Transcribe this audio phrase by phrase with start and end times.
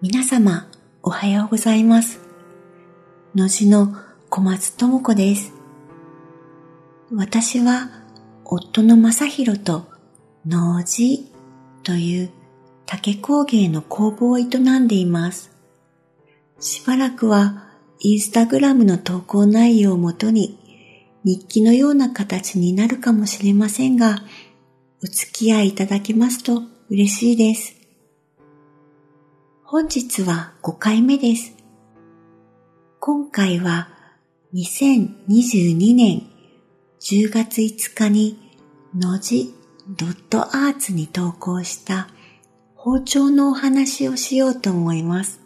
[0.00, 0.68] 皆様、
[1.02, 2.20] おはようございます。
[3.34, 3.96] のじの
[4.30, 5.52] 小松智子です。
[7.12, 7.90] 私は、
[8.44, 9.86] 夫の正宏と、
[10.46, 11.32] 農事
[11.82, 12.30] という
[12.86, 15.50] 竹工芸の工房を営んでいます。
[16.60, 17.66] しばらくは、
[17.98, 20.60] インスタグラムの投稿内容をもとに、
[21.24, 24.22] 日記のような形になるかもしれませんが、
[25.02, 27.77] お付き合いいただけますと嬉しいです。
[29.70, 31.54] 本日は5回目です。
[33.00, 33.90] 今回は
[34.54, 36.22] 2022年
[37.00, 38.38] 10月5日に
[38.96, 39.54] のじ
[39.86, 42.08] ドットアーツに投稿した
[42.76, 45.38] 包丁のお話をしようと思います。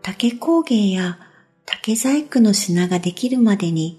[0.00, 1.18] 竹工芸や
[1.64, 3.98] 竹細工の品ができるまでに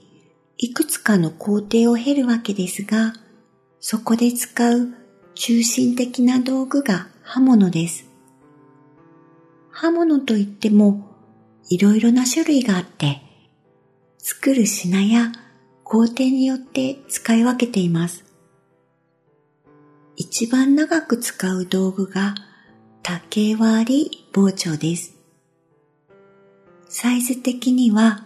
[0.56, 3.12] いくつかの工程を経るわけですが、
[3.82, 4.94] そこで使う
[5.36, 8.06] 中心的な道具が刃物です。
[9.70, 11.10] 刃物といっても
[11.70, 13.22] いろいろな種類があって、
[14.18, 15.34] 作る品や
[15.84, 18.24] 工程によって使い分けています。
[20.16, 22.34] 一番長く使う道具が
[23.04, 25.14] 竹割り包丁です。
[26.88, 28.26] サイズ的には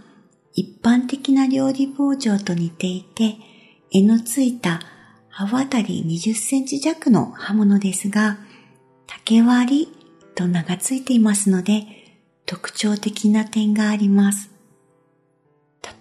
[0.54, 3.38] 一般的な料理包丁と似ていて、
[3.92, 4.80] 柄のついた
[5.30, 8.38] 刃渡り20センチ弱の刃物ですが、
[9.24, 9.88] 竹割り
[10.36, 11.86] と名がついていますので、
[12.46, 14.50] 特徴的な点があります。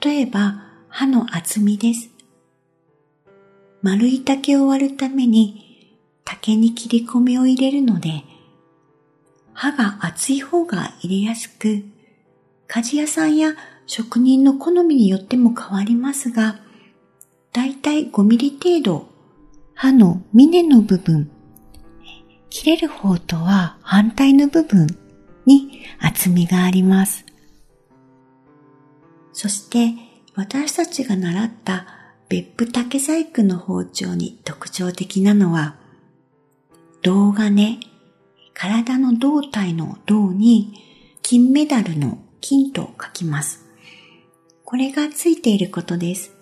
[0.02, 2.10] 例えば、刃の厚みです。
[3.82, 8.24] 丸い竹を割るために、竹に切り込みを入れるので、
[9.52, 11.84] 刃が厚い方が入れやすく、
[12.68, 13.54] 鍛冶屋さんや
[13.86, 16.60] 職人の好みによっても変わりますが、
[17.52, 19.08] だいたい5ミリ程度、
[19.74, 21.30] 刃の峰の部分、
[22.50, 24.86] 切れる方とは反対の部分
[25.46, 27.24] に厚みがあります。
[29.32, 29.94] そして
[30.34, 31.86] 私たちが習った
[32.28, 35.76] 別府竹細工の包丁に特徴的なのは、
[37.02, 37.80] 銅金、
[38.54, 40.74] 体の胴体の銅に
[41.22, 43.66] 金メダルの金と書きます。
[44.64, 46.36] これがついていることです。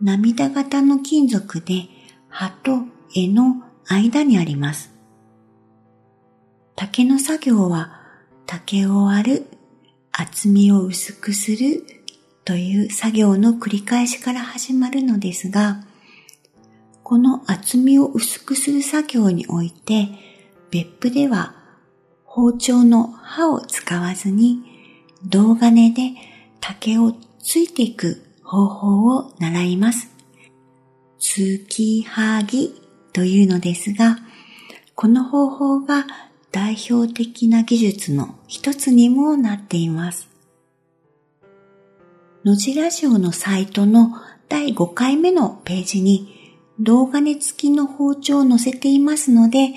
[0.00, 1.88] 涙型の金属で
[2.28, 2.84] 刃と
[3.14, 3.64] 柄の
[3.94, 4.90] 間にあります。
[6.76, 8.00] 竹の作業は
[8.46, 9.46] 竹を割る、
[10.12, 11.84] 厚みを薄くする
[12.44, 15.84] という作業の繰り返しから始まるのですが、
[17.02, 20.08] この厚みを薄くする作業において、
[20.70, 21.54] 別府では
[22.24, 24.62] 包丁の刃を使わずに
[25.24, 26.12] 銅金で
[26.60, 30.08] 竹をついていく方法を習います。
[31.18, 32.79] つきはぎ
[33.12, 34.18] というのですが、
[34.94, 36.06] この方法が
[36.52, 40.28] 代表的な技術の一つにもなっています。
[42.44, 44.12] のじラジオのサイトの
[44.48, 49.74] 第5回目のページに動画根付きの包丁を載せていますので、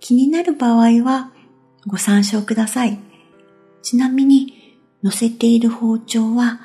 [0.00, 1.30] 気になる場合は
[1.86, 2.98] ご参照ください。
[3.82, 6.60] ちなみに載せている包丁は、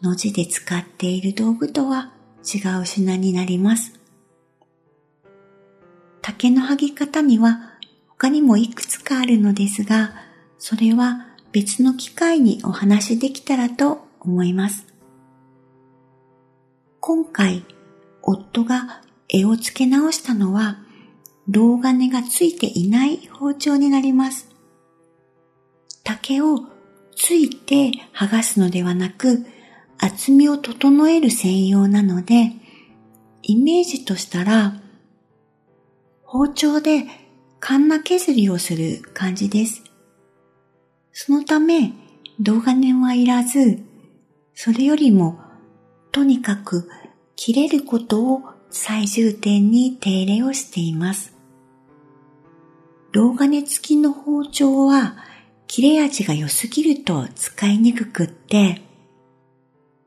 [0.00, 2.12] のじで使っている道具とは
[2.44, 3.97] 違う品になります。
[6.28, 7.72] 竹の剥ぎ方には
[8.06, 10.12] 他にもいくつかあるのですが、
[10.58, 14.86] それは別の機会にお話しできたらと思います。
[17.00, 17.64] 今回、
[18.20, 19.00] 夫が
[19.30, 20.76] 絵を付け直したのは、
[21.48, 24.50] 銅金がついていない包丁になります。
[26.04, 26.58] 竹を
[27.16, 29.46] ついて剥がすのではなく、
[29.96, 32.52] 厚みを整える専用なので、
[33.42, 34.82] イメージとしたら、
[36.38, 37.04] 包丁で
[37.58, 39.82] カンナ削りをする感じです。
[41.10, 41.94] そのため、
[42.38, 43.80] 動画念はいらず、
[44.54, 45.40] それよりも、
[46.12, 46.88] とにかく
[47.34, 51.34] 切れることを最重点に手入れをしています。
[53.10, 55.16] 動画根付きの包丁は
[55.66, 58.80] 切れ味が良すぎると使いにくくって、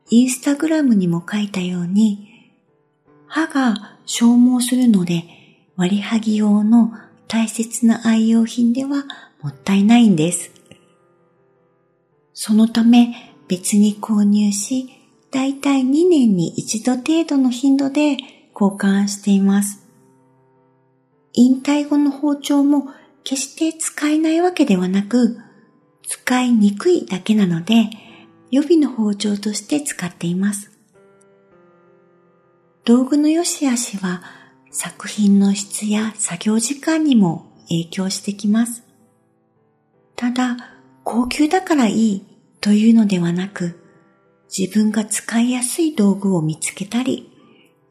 [0.08, 2.50] インスタグラムにも書いたように、
[3.26, 5.41] 刃が消耗するので
[5.76, 6.92] 割りはぎ用の
[7.28, 9.04] 大切な愛用品では
[9.40, 10.50] もったいないんです。
[12.34, 14.88] そのため別に購入し、
[15.30, 18.18] だいたい2年に一度程度の頻度で
[18.54, 19.86] 交換しています。
[21.32, 22.88] 引退後の包丁も
[23.24, 25.38] 決して使えないわけではなく、
[26.06, 27.90] 使いにくいだけなので、
[28.50, 30.70] 予備の包丁として使っています。
[32.84, 34.22] 道具の良し悪しは
[34.74, 38.82] 作品の質や作業時間にも影響してきます。
[40.16, 40.56] ただ、
[41.04, 42.26] 高級だからいい
[42.62, 43.78] というのではなく、
[44.56, 47.30] 自分が使いやすい道具を見つけたり、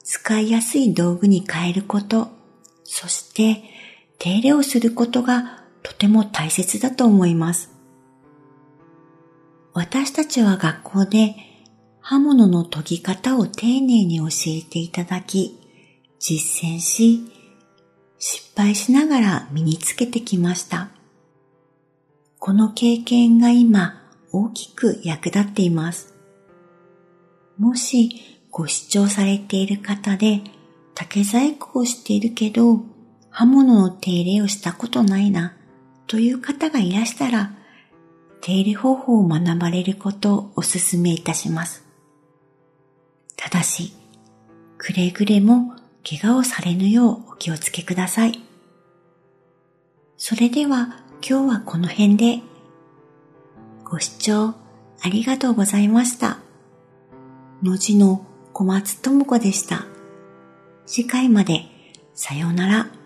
[0.04, 2.30] 使いやすい道具に変えること、
[2.84, 3.62] そして
[4.18, 7.72] 手入れをすることがとても大切だと思います。
[9.74, 11.36] 私たちは学校で
[12.00, 15.61] 刃物の研ぎ方を丁寧に教えていただき、
[16.22, 17.24] 実践し、
[18.20, 20.90] 失敗しながら身につけてきました。
[22.38, 26.14] この経験が今大きく役立っています。
[27.58, 30.42] もしご視聴されている方で
[30.94, 32.82] 竹細工をしているけど
[33.32, 35.56] 刃物の手入れをしたことないな
[36.06, 37.52] という方がいらしたら
[38.42, 41.84] 手入れ方法を学ばれることをお勧めいたします。
[43.36, 43.94] ただし、
[44.78, 48.40] くれぐれも怪我をされぬようお気をつけください。
[50.18, 52.42] それでは今日はこの辺で
[53.84, 54.54] ご視聴
[55.02, 56.38] ありがとうございました。
[57.64, 59.86] のじの小松智子でした。
[60.86, 61.66] 次回まで
[62.14, 63.01] さようなら。